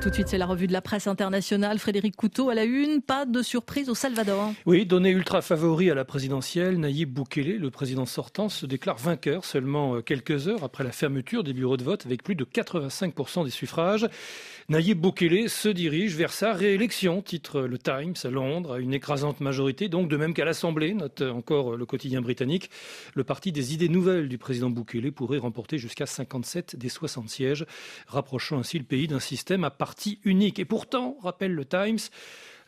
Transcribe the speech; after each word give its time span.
Tout 0.00 0.08
de 0.08 0.14
suite, 0.14 0.28
c'est 0.28 0.38
la 0.38 0.46
revue 0.46 0.66
de 0.66 0.72
la 0.72 0.80
presse 0.80 1.06
internationale. 1.06 1.78
Frédéric 1.78 2.16
Couteau 2.16 2.48
à 2.48 2.54
la 2.54 2.64
une. 2.64 3.02
Pas 3.02 3.26
de 3.26 3.42
surprise 3.42 3.90
au 3.90 3.94
Salvador. 3.94 4.54
Oui, 4.64 4.86
donné 4.86 5.10
ultra 5.10 5.42
favori 5.42 5.90
à 5.90 5.94
la 5.94 6.06
présidentielle, 6.06 6.78
Naïb 6.78 7.12
Boukele, 7.12 7.58
le 7.58 7.70
président 7.70 8.06
sortant, 8.06 8.48
se 8.48 8.64
déclare 8.64 8.96
vainqueur 8.96 9.44
seulement 9.44 9.96
euh, 9.96 10.00
quelques 10.00 10.48
heures 10.48 10.64
après 10.64 10.84
la 10.84 10.92
fermeture 10.92 11.44
des 11.44 11.52
bureaux 11.52 11.76
de 11.76 11.84
vote 11.84 12.06
avec 12.06 12.22
plus 12.22 12.34
de 12.34 12.46
85% 12.46 13.44
des 13.44 13.50
suffrages. 13.50 14.08
Naïb 14.70 14.98
Boukele 14.98 15.50
se 15.50 15.68
dirige 15.68 16.16
vers 16.16 16.32
sa 16.32 16.54
réélection, 16.54 17.20
titre 17.20 17.60
le 17.60 17.76
Times 17.76 18.14
à 18.24 18.28
Londres, 18.28 18.74
à 18.74 18.78
une 18.78 18.94
écrasante 18.94 19.40
majorité, 19.40 19.90
donc 19.90 20.08
de 20.08 20.16
même 20.16 20.32
qu'à 20.32 20.46
l'Assemblée, 20.46 20.94
note 20.94 21.20
encore 21.20 21.76
le 21.76 21.84
quotidien 21.84 22.22
britannique. 22.22 22.70
Le 23.14 23.24
parti 23.24 23.52
des 23.52 23.74
idées 23.74 23.90
nouvelles 23.90 24.28
du 24.28 24.38
président 24.38 24.70
Boukele 24.70 25.12
pourrait 25.12 25.38
remporter 25.38 25.76
jusqu'à 25.76 26.06
57 26.06 26.76
des 26.76 26.88
60 26.88 27.28
sièges, 27.28 27.66
rapprochant 28.06 28.58
ainsi 28.58 28.78
le 28.78 28.84
pays 28.84 29.08
d'un 29.08 29.20
système 29.20 29.64
à 29.64 29.70
unique. 30.24 30.58
Et 30.58 30.64
pourtant, 30.64 31.16
rappelle 31.22 31.52
le 31.52 31.64
Times, 31.64 31.98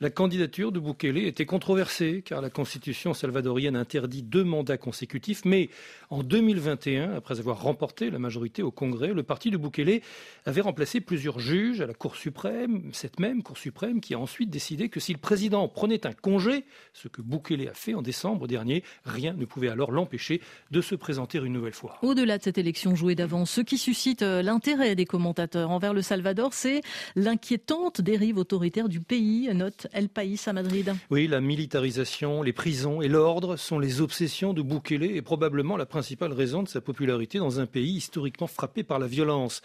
la 0.03 0.11
candidature 0.11 0.73
de 0.73 0.81
Bukele 0.81 1.19
était 1.19 1.47
controversée 1.47 2.23
car 2.27 2.41
la 2.43 2.51
constitution 2.51 3.15
salvadorienne 3.15 3.77
interdit 3.77 4.25
deux 4.25 4.43
mandats 4.43 4.77
consécutifs, 4.77 5.45
mais 5.45 5.71
en 6.11 6.25
2021, 6.25 7.15
après 7.15 7.39
avoir 7.39 7.63
remporté 7.63 8.11
la 8.11 8.19
majorité 8.19 8.65
au 8.65 8.73
Congrès, 8.73 9.15
le 9.15 9.23
parti 9.23 9.53
de 9.53 9.57
Bukele 9.57 10.01
avait 10.45 10.61
remplacé 10.61 11.01
plusieurs 11.01 11.39
juges 11.39 11.81
à 11.81 11.87
la 11.87 11.95
Cour 11.95 12.17
suprême, 12.17 12.91
cette 12.93 13.21
même 13.21 13.45
Cour 13.45 13.57
suprême 13.57 14.01
qui 14.01 14.15
a 14.15 14.19
ensuite 14.19 14.51
décidé 14.51 14.89
que 14.89 14.99
si 14.99 15.13
le 15.13 15.21
président 15.21 15.69
prenait 15.69 16.05
un 16.05 16.13
congé, 16.13 16.65
ce 16.93 17.07
que 17.07 17.23
Bukele 17.23 17.69
a 17.69 17.75
fait 17.75 17.95
en 17.95 18.03
décembre 18.03 18.49
dernier, 18.49 18.83
rien 19.05 19.35
ne 19.35 19.45
pouvait 19.45 19.69
alors 19.69 19.93
l'empêcher 19.93 20.41
de 20.73 20.81
se 20.81 20.97
présenter 20.97 21.39
une 21.39 21.53
nouvelle 21.53 21.75
fois. 21.75 21.99
Au-delà 22.03 22.39
de 22.39 22.43
cette 22.43 22.59
élection 22.59 22.97
jouée 22.97 23.15
d'avance, 23.15 23.53
ce 23.53 23.61
qui 23.61 23.79
suscite 23.79 24.23
euh, 24.23 24.43
l'intérêt 24.43 24.97
des 24.97 25.07
commentateurs 25.07 25.71
envers 25.71 25.95
le 25.95 26.03
Salvador, 26.03 26.55
c'est 26.55 26.81
l'inquiétante 27.15 28.01
dérive 28.01 28.39
autoritaire 28.39 28.89
du 28.89 28.99
pays, 28.99 29.49
note 29.55 29.87
El 29.93 30.09
País 30.09 30.41
à 30.47 30.53
Madrid. 30.53 30.95
Oui, 31.11 31.27
la 31.27 31.41
militarisation, 31.41 32.43
les 32.43 32.53
prisons 32.53 33.03
et 33.03 33.09
l'ordre 33.09 33.57
sont 33.57 33.79
les 33.79 34.01
obsessions 34.01 34.55
de 34.55 34.63
Bukele 34.63 35.05
et 35.05 35.23
probablement 35.23 35.77
la 35.77 35.87
principale 35.87 36.33
raison 36.33 36.63
de 36.63 36.69
sa 36.69 36.81
popularité 36.81 37.39
dans 37.39 37.61
un 37.61 37.67
pays 37.67 37.97
historiquement 37.97 38.47
frappé 38.47 38.83
par 38.83 38.99
la 38.99 39.07
violence. 39.07 39.61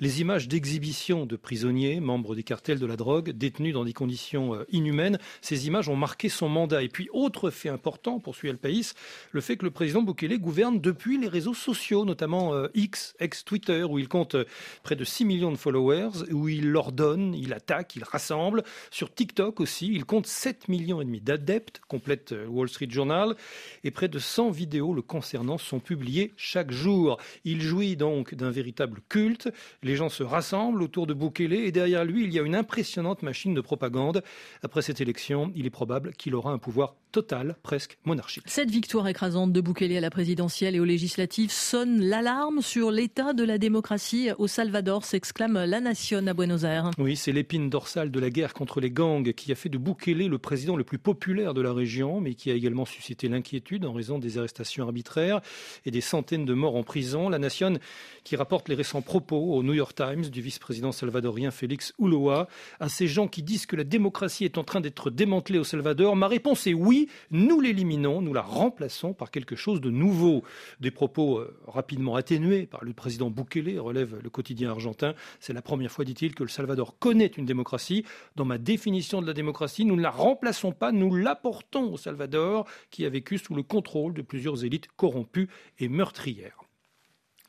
Les 0.00 0.20
images 0.20 0.48
d'exhibition 0.48 1.26
de 1.26 1.36
prisonniers, 1.36 2.00
membres 2.00 2.34
des 2.34 2.42
cartels 2.42 2.78
de 2.78 2.86
la 2.86 2.96
drogue, 2.96 3.30
détenus 3.30 3.74
dans 3.74 3.84
des 3.84 3.92
conditions 3.92 4.54
euh, 4.54 4.64
inhumaines, 4.70 5.18
ces 5.42 5.66
images 5.66 5.88
ont 5.88 5.96
marqué 5.96 6.28
son 6.28 6.48
mandat. 6.48 6.82
Et 6.82 6.88
puis, 6.88 7.08
autre 7.12 7.50
fait 7.50 7.68
important, 7.68 8.18
poursuit 8.18 8.48
El 8.48 8.58
País, 8.58 8.92
le 9.32 9.40
fait 9.40 9.56
que 9.56 9.64
le 9.64 9.70
président 9.70 10.02
Bukele 10.02 10.38
gouverne 10.38 10.80
depuis 10.80 11.18
les 11.18 11.28
réseaux 11.28 11.54
sociaux, 11.54 12.04
notamment 12.04 12.54
euh, 12.54 12.68
X, 12.74 13.14
ex-Twitter, 13.20 13.84
où 13.84 13.98
il 13.98 14.08
compte 14.08 14.34
euh, 14.34 14.44
près 14.82 14.96
de 14.96 15.04
6 15.04 15.24
millions 15.24 15.52
de 15.52 15.56
followers, 15.56 16.30
où 16.32 16.48
il 16.48 16.74
ordonne, 16.76 17.34
il 17.34 17.52
attaque, 17.52 17.96
il 17.96 18.04
rassemble. 18.04 18.64
Sur 18.90 19.14
TikTok 19.14 19.60
aussi, 19.60 19.67
il 19.82 20.04
compte 20.04 20.26
7 20.26 20.68
millions 20.68 21.00
et 21.00 21.04
demi 21.04 21.20
d'adeptes, 21.20 21.80
complète 21.88 22.32
euh, 22.32 22.46
Wall 22.46 22.68
Street 22.68 22.88
Journal, 22.90 23.36
et 23.84 23.90
près 23.90 24.08
de 24.08 24.18
100 24.18 24.50
vidéos 24.50 24.94
le 24.94 25.02
concernant 25.02 25.58
sont 25.58 25.80
publiées 25.80 26.32
chaque 26.36 26.70
jour. 26.70 27.18
Il 27.44 27.60
jouit 27.60 27.96
donc 27.96 28.34
d'un 28.34 28.50
véritable 28.50 29.00
culte. 29.08 29.48
Les 29.82 29.96
gens 29.96 30.08
se 30.08 30.22
rassemblent 30.22 30.82
autour 30.82 31.06
de 31.06 31.14
Bukele 31.14 31.52
et 31.52 31.72
derrière 31.72 32.04
lui, 32.04 32.24
il 32.24 32.32
y 32.32 32.38
a 32.38 32.42
une 32.42 32.54
impressionnante 32.54 33.22
machine 33.22 33.54
de 33.54 33.60
propagande. 33.60 34.22
Après 34.62 34.82
cette 34.82 35.00
élection, 35.00 35.52
il 35.54 35.66
est 35.66 35.70
probable 35.70 36.12
qu'il 36.14 36.34
aura 36.34 36.52
un 36.52 36.58
pouvoir 36.58 36.94
total, 37.12 37.56
presque 37.62 37.98
monarchique. 38.04 38.44
Cette 38.46 38.70
victoire 38.70 39.08
écrasante 39.08 39.52
de 39.52 39.60
Bukele 39.60 39.96
à 39.96 40.00
la 40.00 40.10
présidentielle 40.10 40.74
et 40.74 40.80
aux 40.80 40.84
législatives 40.84 41.50
sonne 41.50 42.00
l'alarme 42.00 42.60
sur 42.60 42.90
l'état 42.90 43.32
de 43.32 43.44
la 43.44 43.58
démocratie 43.58 44.30
au 44.38 44.46
Salvador, 44.46 45.04
s'exclame 45.04 45.64
la 45.64 45.80
nation 45.80 46.26
à 46.26 46.34
Buenos 46.34 46.64
Aires. 46.64 46.90
Oui, 46.98 47.16
c'est 47.16 47.32
l'épine 47.32 47.70
dorsale 47.70 48.10
de 48.10 48.20
la 48.20 48.30
guerre 48.30 48.52
contre 48.52 48.80
les 48.80 48.90
gangs 48.90 49.32
qui 49.32 49.52
a 49.52 49.54
fait 49.58 49.68
de 49.68 49.76
Bukele 49.78 50.26
le 50.28 50.38
président 50.38 50.76
le 50.76 50.84
plus 50.84 50.98
populaire 50.98 51.52
de 51.52 51.60
la 51.60 51.72
région, 51.72 52.20
mais 52.20 52.34
qui 52.34 52.50
a 52.50 52.54
également 52.54 52.84
suscité 52.84 53.28
l'inquiétude 53.28 53.84
en 53.84 53.92
raison 53.92 54.18
des 54.18 54.38
arrestations 54.38 54.84
arbitraires 54.84 55.40
et 55.84 55.90
des 55.90 56.00
centaines 56.00 56.44
de 56.44 56.54
morts 56.54 56.76
en 56.76 56.82
prison. 56.82 57.28
La 57.28 57.38
Nation 57.38 57.78
qui 58.24 58.36
rapporte 58.36 58.68
les 58.68 58.74
récents 58.74 59.02
propos 59.02 59.54
au 59.54 59.62
New 59.62 59.74
York 59.74 59.94
Times 59.94 60.26
du 60.26 60.40
vice-président 60.40 60.92
salvadorien 60.92 61.50
Félix 61.50 61.92
Ulloa 61.98 62.48
à 62.80 62.88
ces 62.88 63.08
gens 63.08 63.28
qui 63.28 63.42
disent 63.42 63.66
que 63.66 63.76
la 63.76 63.84
démocratie 63.84 64.44
est 64.44 64.58
en 64.58 64.64
train 64.64 64.80
d'être 64.80 65.10
démantelée 65.10 65.58
au 65.58 65.64
Salvador. 65.64 66.16
Ma 66.16 66.28
réponse 66.28 66.66
est 66.66 66.74
oui, 66.74 67.08
nous 67.30 67.60
l'éliminons, 67.60 68.22
nous 68.22 68.32
la 68.32 68.42
remplaçons 68.42 69.12
par 69.12 69.30
quelque 69.30 69.56
chose 69.56 69.80
de 69.80 69.90
nouveau. 69.90 70.42
Des 70.80 70.90
propos 70.90 71.38
euh, 71.38 71.56
rapidement 71.66 72.14
atténués 72.14 72.66
par 72.66 72.84
le 72.84 72.92
président 72.92 73.30
Bukele, 73.30 73.78
relève 73.78 74.16
le 74.22 74.30
quotidien 74.30 74.70
argentin. 74.70 75.14
C'est 75.40 75.52
la 75.52 75.62
première 75.62 75.90
fois, 75.90 76.04
dit-il, 76.04 76.34
que 76.34 76.42
le 76.42 76.48
Salvador 76.48 76.98
connaît 76.98 77.26
une 77.26 77.46
démocratie. 77.46 78.04
Dans 78.36 78.44
ma 78.44 78.58
définition 78.58 79.20
de 79.20 79.26
la 79.26 79.34
démocratie, 79.38 79.84
nous 79.84 79.96
ne 79.96 80.02
la 80.02 80.10
remplaçons 80.10 80.72
pas, 80.72 80.92
nous 80.92 81.14
l'apportons 81.14 81.92
au 81.92 81.96
Salvador, 81.96 82.66
qui 82.90 83.06
a 83.06 83.08
vécu 83.08 83.38
sous 83.38 83.54
le 83.54 83.62
contrôle 83.62 84.12
de 84.12 84.22
plusieurs 84.22 84.64
élites 84.64 84.88
corrompues 84.96 85.48
et 85.78 85.88
meurtrières. 85.88 86.67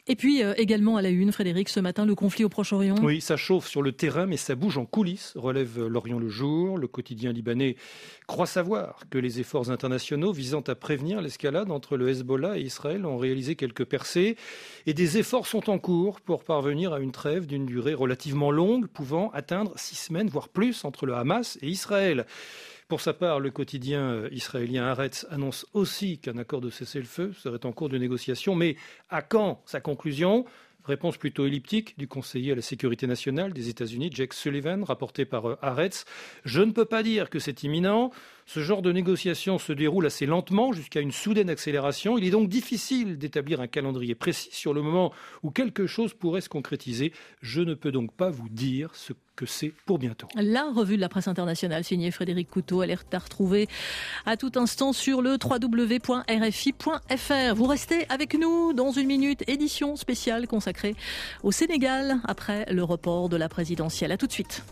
Et 0.10 0.16
puis 0.16 0.44
euh, 0.44 0.56
également 0.58 0.98
à 0.98 1.04
la 1.04 1.10
une, 1.10 1.32
Frédéric, 1.32 1.70
ce 1.70 1.80
matin, 1.80 2.04
le 2.04 2.16
conflit 2.16 2.44
au 2.44 2.50
Proche-Orient. 2.50 2.96
Oui, 3.04 3.22
ça 3.22 3.38
chauffe 3.38 3.68
sur 3.68 3.84
le 3.84 3.92
terrain, 3.92 4.26
mais 4.26 4.38
ça 4.38 4.56
bouge 4.56 4.80
en 4.80 4.86
coulisses, 4.86 5.34
relève 5.36 5.86
l'Orient 5.86 6.18
le 6.18 6.30
jour. 6.30 6.80
Le 6.80 6.88
quotidien 6.88 7.32
libanais 7.32 7.76
croit 8.26 8.48
savoir 8.48 9.04
que 9.12 9.20
les 9.20 9.40
efforts 9.40 9.70
internationaux 9.70 10.34
visant 10.34 10.62
à 10.62 10.74
prévenir 10.74 11.22
l'escalade 11.22 11.70
entre 11.70 11.96
le 11.96 12.10
Hezbollah 12.10 12.58
et 12.58 12.62
Israël 12.62 13.06
ont 13.06 13.20
réalisé 13.20 13.56
quelques 13.56 13.86
percées. 13.86 14.36
Et 14.88 14.96
des 14.96 15.20
efforts 15.20 15.46
sont 15.46 15.70
en 15.70 15.78
cours 15.78 16.22
pour 16.22 16.44
parvenir 16.44 16.92
à 16.92 17.00
une 17.00 17.12
trêve 17.12 17.46
d'une 17.46 17.68
durée 17.68 17.94
relativement 17.94 18.50
longue, 18.50 18.88
pouvant 18.88 19.30
atteindre 19.36 19.74
six 19.76 19.96
semaines, 19.96 20.28
voire 20.28 20.50
plus, 20.50 20.86
entre 20.86 21.06
le 21.06 21.14
Hamas 21.14 21.60
et 21.62 21.68
Israël. 21.68 22.26
Pour 22.90 23.02
sa 23.02 23.14
part, 23.14 23.40
le 23.40 23.52
quotidien 23.52 24.02
euh, 24.02 24.30
israélien 24.32 24.84
Haaretz 24.84 25.28
annonce 25.30 25.68
aussi 25.74 26.18
qu'un 26.18 26.40
accord 26.40 26.60
de 26.60 26.72
cessez-le-feu 26.72 27.34
serait 27.34 27.64
en 27.68 27.72
cours 27.72 27.88
de 27.88 28.00
négociation. 28.00 28.56
Mais 28.56 28.78
à 29.12 29.22
quand 29.22 29.62
sa 29.68 29.80
conclusion? 29.80 30.44
Réponse 30.86 31.18
plutôt 31.18 31.46
elliptique 31.46 32.00
du 32.00 32.08
conseiller 32.08 32.54
à 32.54 32.56
la 32.56 32.64
sécurité 32.64 33.06
nationale 33.06 33.54
des 33.54 33.70
États-Unis, 33.70 34.10
Jake 34.12 34.34
Sullivan, 34.34 34.84
rapporté 34.84 35.26
par 35.26 35.48
euh, 35.48 35.56
Haaretz. 35.62 36.06
Je 36.46 36.62
ne 36.62 36.72
peux 36.72 36.86
pas 36.86 37.04
dire 37.04 37.30
que 37.30 37.38
c'est 37.38 37.62
imminent. 37.62 38.10
Ce 38.48 38.62
genre 38.62 38.82
de 38.82 38.92
négociation 38.92 39.60
se 39.60 39.72
déroule 39.72 40.08
assez 40.08 40.26
lentement 40.26 40.74
jusqu'à 40.74 41.02
une 41.02 41.12
soudaine 41.12 41.52
accélération. 41.52 42.18
Il 42.18 42.26
est 42.26 42.32
donc 42.32 42.50
difficile 42.50 43.20
d'établir 43.20 43.62
un 43.62 43.68
calendrier 43.68 44.16
précis 44.16 44.50
sur 44.52 44.74
le 44.74 44.82
moment 44.82 45.14
où 45.44 45.52
quelque 45.52 45.86
chose 45.86 46.16
pourrait 46.16 46.42
se 46.42 46.50
concrétiser. 46.50 47.14
Je 47.44 47.62
ne 47.62 47.76
peux 47.76 47.92
donc 47.92 48.16
pas 48.16 48.32
vous 48.32 48.50
dire 48.50 48.96
ce 48.96 49.14
c'est 49.46 49.74
pour 49.86 50.00
bientôt. 50.00 50.28
La 50.36 50.66
revue 50.74 50.96
de 50.96 51.02
la 51.02 51.10
presse 51.10 51.28
internationale 51.28 51.84
signée 51.84 52.12
Frédéric 52.12 52.50
Couteau, 52.50 52.82
alerte 52.82 53.14
à 53.14 53.20
retrouver 53.20 53.68
à 54.26 54.38
tout 54.38 54.52
instant 54.56 54.94
sur 54.94 55.22
le 55.22 55.38
www.rfi.fr. 55.44 56.86
Vous 57.56 57.66
restez 57.66 58.06
avec 58.10 58.34
nous 58.38 58.74
dans 58.74 58.92
une 58.92 59.08
minute, 59.08 59.44
édition 59.48 59.96
spéciale 59.96 60.48
consacrée 60.48 60.96
au 61.44 61.52
Sénégal 61.52 62.20
après 62.26 62.66
le 62.72 62.84
report 62.84 63.30
de 63.30 63.38
la 63.38 63.50
présidentielle. 63.50 64.12
À 64.12 64.18
tout 64.18 64.28
de 64.28 64.32
suite. 64.32 64.64